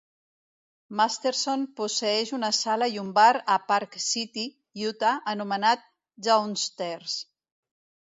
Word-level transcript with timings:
Masterson 1.01 1.65
posseeix 1.81 2.31
una 2.39 2.49
sala 2.61 2.89
i 2.95 2.99
un 3.03 3.13
bar 3.19 3.29
a 3.57 3.59
Park 3.69 4.01
City, 4.09 4.49
Utah, 4.89 5.15
anomenat 5.37 5.89
"Downstairs". 6.31 7.25